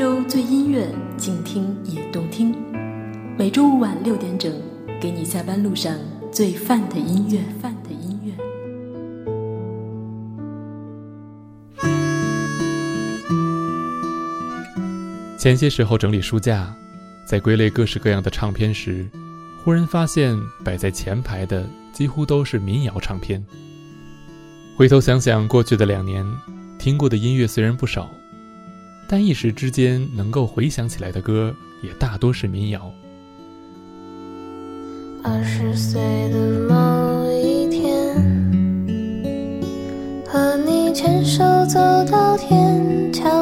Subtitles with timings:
[0.00, 2.56] 洲最音乐，静听也动听。
[3.36, 4.50] 每周五晚六点整，
[4.98, 5.94] 给你下班路上
[6.32, 7.38] 最范的音乐。
[7.60, 8.32] 范的音乐。
[15.36, 16.74] 前些时候整理书架，
[17.26, 19.06] 在归类各式各样的唱片时，
[19.62, 23.44] 忽然发现摆在前排的几乎都是民谣唱片。
[24.78, 26.24] 回头想想过去的两年，
[26.78, 28.08] 听过的音乐虽然不少。
[29.12, 32.94] 但一时之间能够回想起来的歌，也大多是民谣。
[35.24, 38.14] 二十岁的某一天，
[40.24, 43.39] 和你牵手走到天桥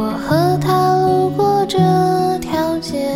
[0.00, 1.76] 我和他路过这
[2.38, 3.08] 条街。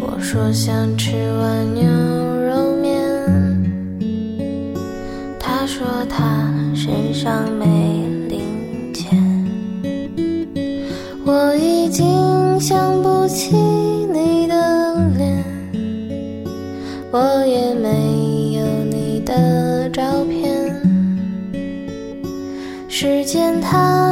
[0.00, 2.98] 我说想吃碗牛肉面，
[5.38, 7.66] 他说他身上没
[8.26, 9.22] 零钱。
[11.26, 15.44] 我已经想不起你的脸，
[17.10, 18.96] 我也没有你。
[19.26, 20.80] 的照片，
[22.88, 24.05] 时间它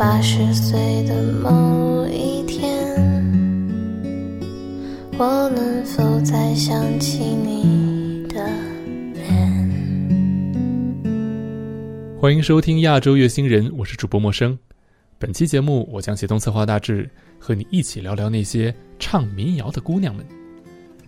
[0.00, 2.74] 八十岁的某一天，
[5.18, 8.42] 我能否再想起你的
[9.12, 9.70] 脸？
[12.18, 14.58] 欢迎收听亚洲乐星人，我是主播陌生。
[15.18, 17.06] 本期节目，我将协同策划大致，
[17.38, 20.24] 和你一起聊聊那些唱民谣的姑娘们。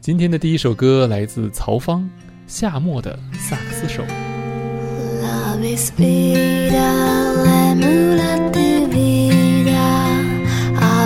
[0.03, 2.03] 今天的第一首歌来自曹芳，
[2.47, 4.03] 《夏末的萨克斯手》。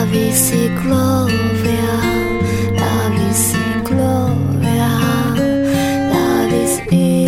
[0.06, 1.96] Love is gloria,
[2.78, 4.88] Love is gloria,
[6.12, 6.52] Love
[6.92, 7.25] is.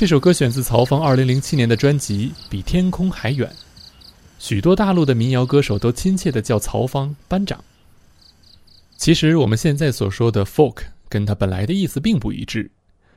[0.00, 3.46] 这首歌选自曹芳2007年的专辑《比天空还远》，
[4.38, 7.62] 许多大陆的民谣歌手都亲切地叫曹芳班长。
[8.96, 12.70] 其实我们现在所说的 folk 跟它本来的意思并不一致。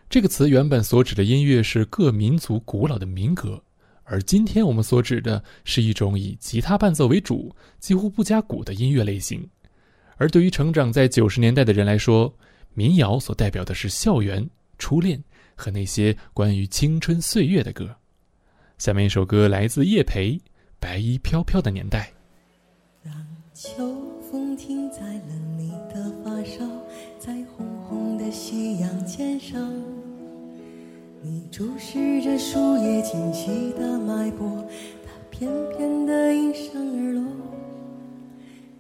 [0.09, 3.63] 这个词原本所指的音乐是各民族古老的民歌，
[4.03, 9.47] 而今天我们所指的是一种以吉他伴奏为主、几乎不加鼓的音乐类型。
[10.17, 12.35] 而对于成长在九十年代的人来说，
[12.73, 14.45] 民谣所代表的是校园、
[14.77, 15.23] 初恋。
[15.55, 17.95] 和那些关于青春岁月的歌，
[18.77, 20.31] 下面一首歌来自叶培，
[20.79, 22.11] 《白衣飘飘的年代》。
[23.07, 23.13] 让
[23.53, 23.71] 秋
[24.31, 26.65] 风停在了你的发梢，
[27.19, 29.71] 在红红的夕阳肩上，
[31.21, 34.65] 你注视着树叶清晰的脉搏，
[35.05, 37.23] 它翩翩的应声而落。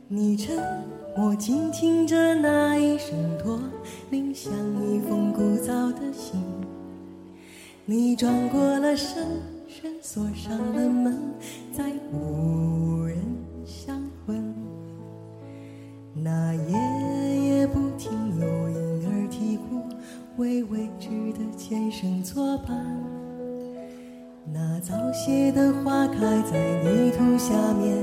[0.07, 0.57] 你沉
[1.15, 3.59] 默静听着那一声驼
[4.11, 4.53] 铃，像
[4.83, 4.99] 一
[8.13, 9.25] 你转过了身，
[9.67, 11.17] 身锁上了门，
[11.71, 13.17] 再无人
[13.65, 14.53] 相问。
[16.13, 19.81] 那夜夜不停有婴儿啼哭，
[20.37, 22.85] 为未知的前生作伴。
[24.45, 27.97] 那早谢的花开在泥土下面，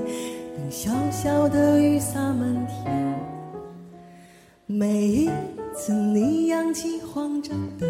[0.56, 3.17] 等小小的雨洒满天。
[4.67, 5.31] 每一
[5.73, 7.87] 次你扬起慌张的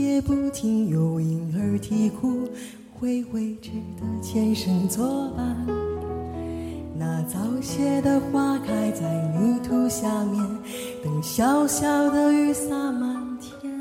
[0.00, 2.48] 夜不停有婴儿啼哭，
[3.00, 3.70] 为未知
[4.00, 5.66] 的前生作伴。
[6.98, 9.02] 那早谢的花开在
[9.38, 10.42] 泥土下面，
[11.04, 13.72] 等小小的雨洒满天。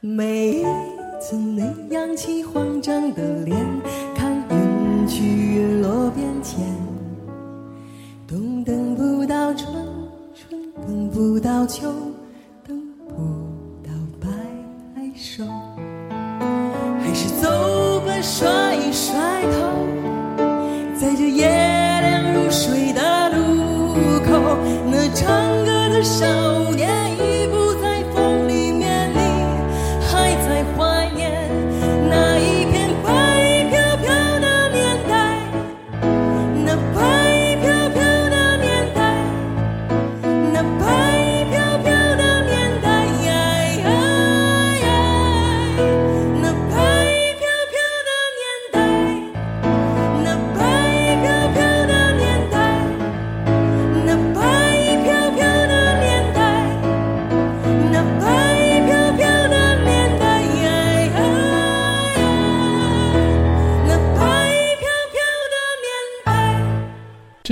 [0.00, 0.64] 每一
[1.20, 3.56] 次你扬起慌张的脸，
[4.14, 6.64] 看云去云落变迁。
[8.26, 9.72] 冬等不到春，
[10.34, 11.92] 春等不到秋。
[18.22, 19.14] 甩一甩
[19.52, 19.86] 头，
[20.94, 24.56] 在这夜凉如水的路口，
[24.90, 26.24] 那唱歌的少
[26.58, 26.63] 年。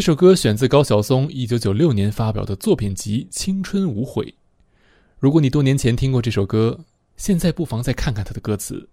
[0.02, 4.24] 这首歌选自高晓松一九九六年发表的作品集《青春无悔》。
[5.20, 6.80] 如果你多年前听过这首歌，
[7.16, 8.88] 现在不妨再看看他的歌词。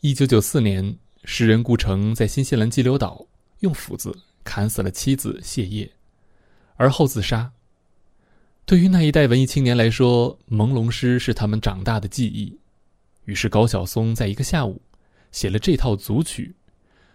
[0.00, 3.26] 一九九四年，诗人顾城在新西兰激流岛
[3.62, 5.90] 用斧子砍死了妻子谢烨，
[6.76, 7.50] 而后自杀。
[8.64, 12.56] 对于那一代文艺青年来说，朦胧诗是他们长大的记忆。
[13.24, 14.80] 于是高晓松在一个下午，
[15.32, 16.54] 写了这套组曲，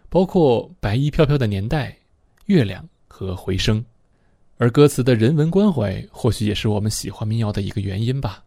[0.10, 2.00] 包括白衣飘飘的年代、
[2.48, 3.84] 月亮和回声，
[4.56, 8.46] 而歌词的人文关怀，或许也是我们喜欢民谣的一个原因吧。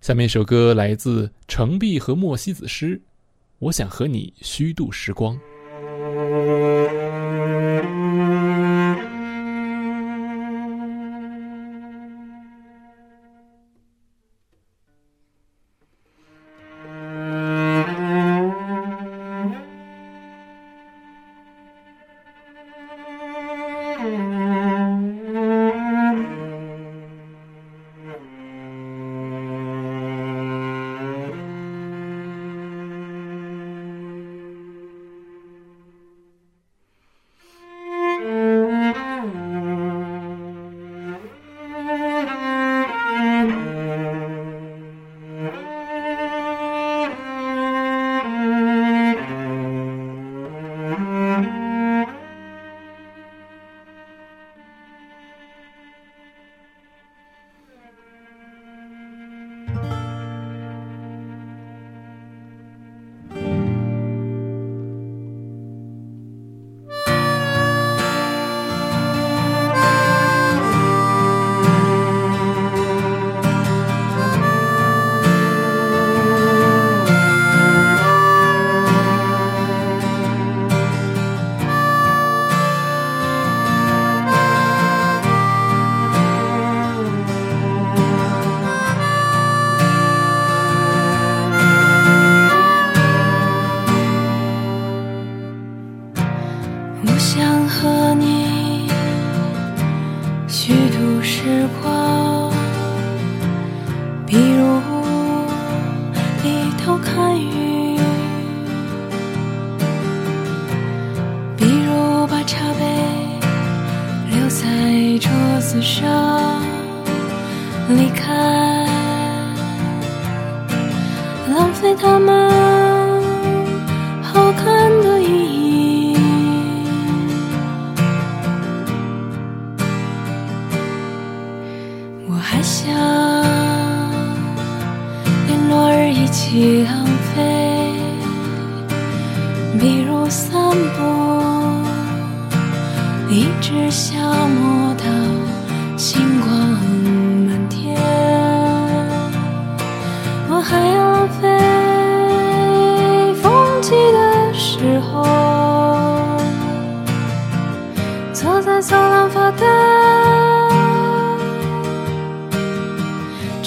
[0.00, 3.00] 下面一首歌来自程璧和莫西子诗，
[3.58, 5.36] 我想和你虚度时光。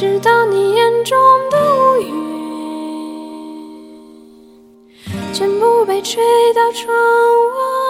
[0.02, 1.16] 直到你眼中
[1.52, 2.12] 的乌云
[5.32, 6.24] 全部被吹
[6.56, 7.81] 到窗外。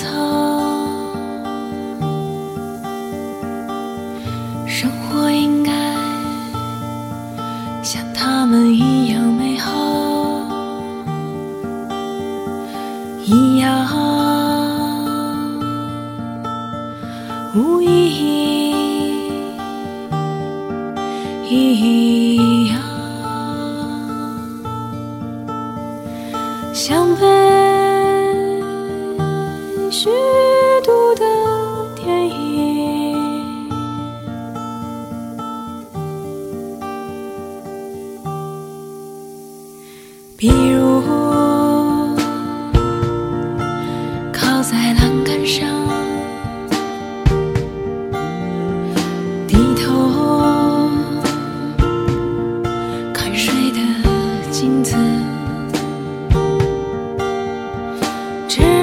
[0.00, 0.08] 草。
[4.66, 5.09] 生活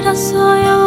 [0.07, 0.86] 直到所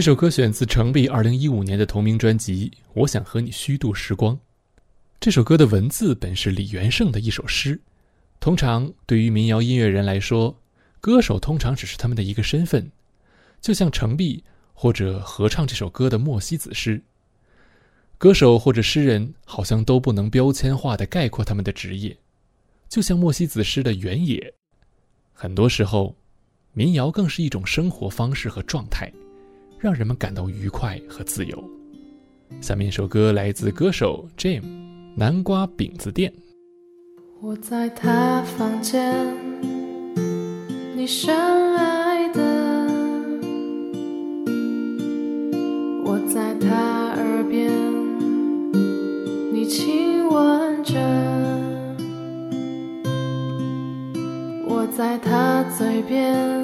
[0.00, 4.34] 这首歌选自程璧二零一五年的同名专辑《我想和你虚度时光》。
[5.20, 7.78] 这首歌的文字本是李元盛的一首诗。
[8.40, 10.58] 通常对于民谣音乐人来说，
[11.02, 12.90] 歌手通常只是他们的一个身份，
[13.60, 17.02] 就像程璧或者合唱这首歌的莫西子诗。
[18.16, 22.16] 歌手或者诗人好像都不能标签化的概括他们的职业，
[22.88, 24.54] 就像莫西子诗的原野。
[25.34, 26.16] 很多时候，
[26.72, 29.12] 民谣更是一种生活方式和状态。
[29.80, 31.64] 让人们感到愉快和自由。
[32.60, 34.60] 下面一首歌来自歌手 Jim，
[35.16, 36.30] 《南瓜饼子店》。
[37.40, 39.16] 我在他房间，
[40.94, 41.34] 你深
[41.74, 42.40] 爱的；
[46.04, 47.72] 我在他耳边，
[49.50, 50.98] 你亲吻着；
[54.68, 56.59] 我在他嘴边，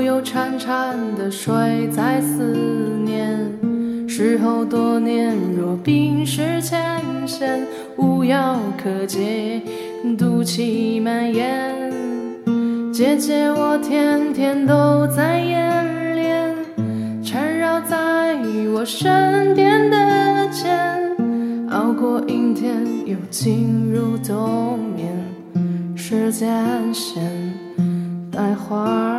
[0.00, 2.54] 悠潺潺的水在思
[3.04, 3.38] 念。
[4.08, 9.62] 时候多年，若冰释前嫌，无药可解，
[10.18, 11.74] 毒气蔓延。
[12.92, 16.56] 姐姐，我天天都在演练，
[17.22, 18.36] 缠绕在
[18.74, 21.16] 我身边的茧，
[21.70, 25.14] 熬过阴天，又进入冬眠。
[25.94, 26.48] 时间
[26.92, 27.22] 线，
[28.32, 29.17] 带花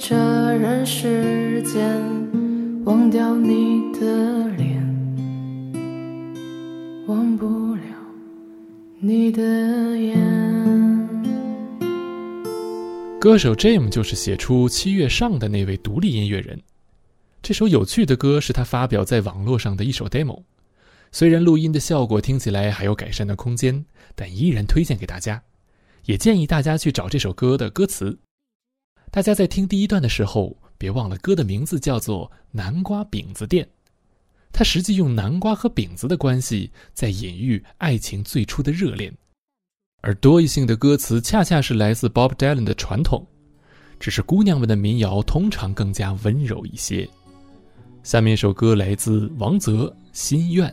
[0.00, 1.82] 这人世间，
[2.84, 4.80] 忘掉你的脸，
[7.08, 7.82] 忘不了
[9.00, 9.42] 你的
[9.98, 10.16] 眼。
[13.20, 16.62] 歌手 Jam 就是写出《七月上》的那位独立音乐人。
[17.42, 20.44] 这首有趣的歌是他发表在网络上的一首 demo。
[21.10, 23.84] 虽然录音的效果听起来还有改善的空间，
[24.14, 25.42] 但依然推荐给大家，
[26.04, 28.16] 也建议大家去找这首歌的歌词。
[29.18, 33.66] 大家在听第一段的时候，别忘了歌的名字叫做《南瓜饼子店》，
[34.52, 39.12] 它实际用南瓜和饼子的关系在隐喻爱情最初的热恋，
[40.02, 43.26] 而多义性的歌词恰恰是来自 Bob Dylan 的传统，
[43.98, 47.08] 只是姑娘们的民谣通常更加温柔一些。
[48.04, 50.70] 下面一首歌来自王泽《心愿》。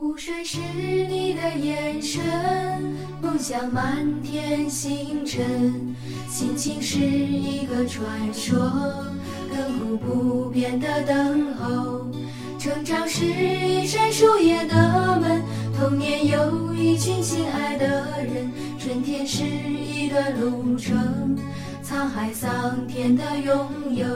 [0.00, 0.60] 湖水是
[1.08, 2.22] 你的眼神，
[3.20, 5.96] 梦想满天星辰，
[6.28, 8.56] 心情是一个传说，
[9.50, 12.06] 亘古不变的等候。
[12.60, 15.42] 成长是一扇树叶的门，
[15.76, 21.36] 童年有一群亲爱的人，春天是一段路程，
[21.82, 24.06] 沧海桑田的拥有，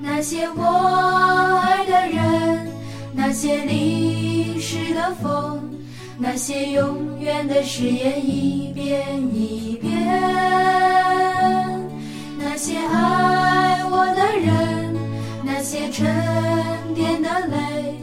[0.00, 2.70] 那些我爱的人。
[3.14, 5.60] 那些历史的风，
[6.18, 9.92] 那些永远的誓言一遍一遍，
[12.38, 14.94] 那些爱我的人，
[15.44, 16.04] 那些沉
[16.94, 17.94] 淀的泪，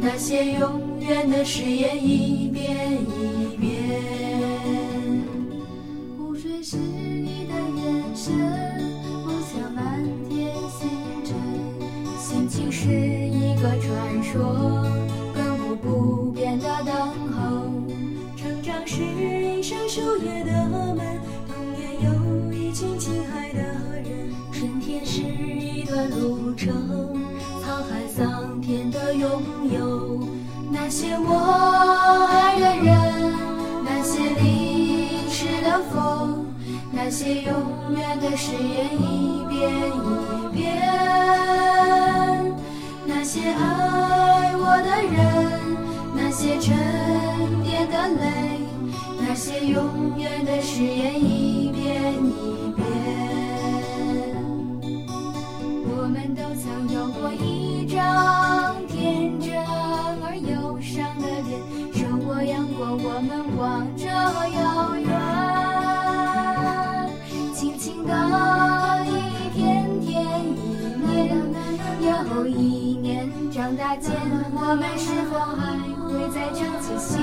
[0.00, 3.70] 那些永远的誓言一遍一遍。
[6.16, 8.32] 湖水是你的眼神，
[9.26, 9.82] 梦想满
[10.28, 10.88] 天星
[11.24, 11.34] 辰，
[12.18, 12.88] 心情是
[14.32, 14.40] 说，
[15.36, 16.94] 亘古不变的等
[17.32, 17.70] 候。
[18.34, 20.96] 成长是一扇树叶的门，
[21.46, 26.72] 童年有一群亲爱的人，春天是一段路程，
[27.62, 30.26] 沧海桑田的拥有。
[30.70, 33.34] 那些我爱的人，
[33.84, 36.46] 那些淋湿的风，
[36.90, 37.52] 那些永
[37.94, 41.61] 远的誓言一遍一遍。
[43.24, 45.22] 那些爱我的人，
[46.12, 46.74] 那些沉
[47.62, 48.58] 淀的泪，
[49.16, 52.84] 那些永远的誓言一遍一遍。
[55.86, 57.51] 我们都曾有过一
[73.52, 74.12] 长大间，
[74.54, 75.76] 我们是否还
[76.08, 77.18] 会再唱起戏？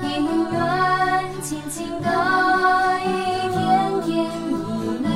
[0.00, 0.06] 姻
[0.52, 0.52] 缘
[1.42, 2.06] 轻轻的
[3.04, 3.06] 一
[3.52, 3.58] 天
[4.02, 4.08] 天
[4.80, 5.06] 一年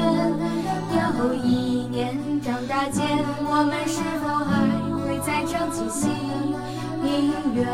[1.19, 1.97] 又一年。
[2.43, 3.05] 长大间，
[3.45, 4.51] 我们是否还
[4.99, 6.09] 会再唱起戏？
[7.05, 7.07] 姻
[7.55, 7.65] 缘。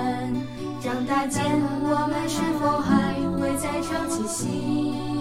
[0.80, 1.42] 长大间，
[1.82, 5.11] 我们是否还会再唱起戏？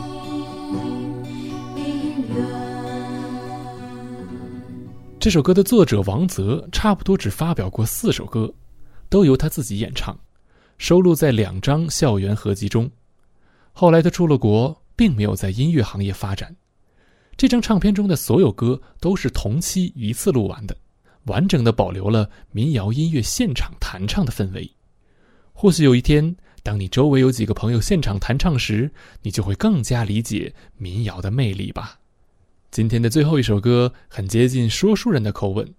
[5.21, 8.51] 这首歌的作者王泽差不多只发表过四首歌，
[9.07, 10.19] 都由他自己演唱，
[10.79, 12.89] 收录在两张校园合集中。
[13.71, 16.55] 后来他出了国，并没有在音乐行业发展。
[17.37, 20.75] 这张唱片中的所有歌都是同期一次录完的，
[21.25, 24.67] 完整的保留了民谣音乐现场弹唱的氛围。
[25.53, 31.99] 或许有一天，当你周围有几个朋友现场弹唱时，你就会更加理解民谣的魅力吧。
[32.71, 35.75] 今天的最后一首歌很接近说书人的口吻，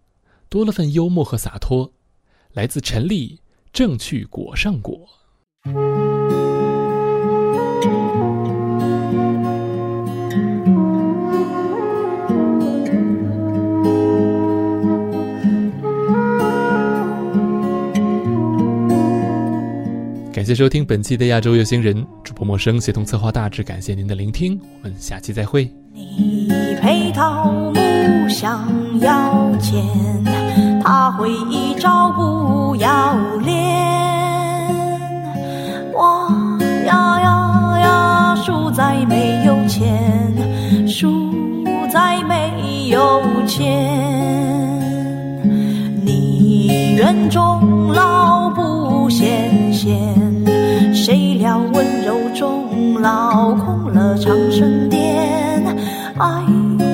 [0.50, 1.94] 多了份幽默和洒脱，
[2.52, 3.37] 来自陈粒，
[3.72, 5.09] 《正去果上果》。
[20.42, 25.70] 感谢收听本期的亚洲有心人，主播陌生协同策划大致感谢您的聆听，我们下期再会。
[25.94, 26.48] 你
[26.81, 29.81] 配桃木想要钱，
[30.83, 33.55] 他会一招不要脸。
[35.94, 36.28] 我
[36.87, 41.33] 呀呀呀，输在没有钱，输
[41.88, 43.70] 在没有钱。
[46.05, 48.41] 你愿终老
[49.12, 49.94] 不显现，
[50.94, 55.62] 谁料温柔终老空了长生殿。
[56.16, 56.42] 爱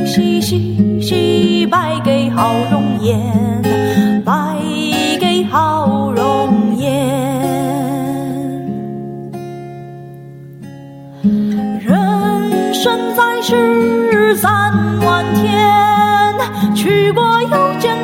[0.04, 3.62] 惜惜惜，败给好容颜，
[4.24, 4.32] 败
[5.20, 6.90] 给好容颜。
[11.78, 14.72] 人生在世三
[15.04, 16.34] 万天，
[16.74, 17.96] 去过又见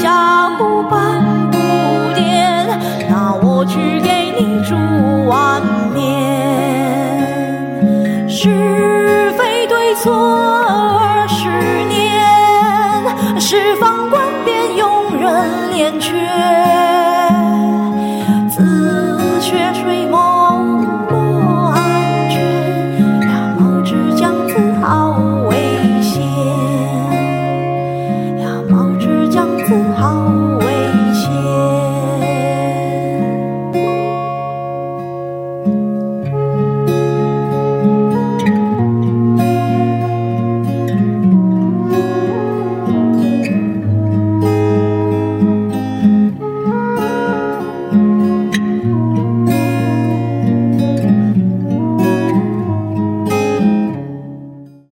[0.00, 1.58] 下湖半不
[2.14, 2.18] 癫。
[3.10, 4.76] 那我去给你煮
[5.26, 5.60] 碗
[5.92, 5.98] 面，
[8.28, 10.67] 是非对错。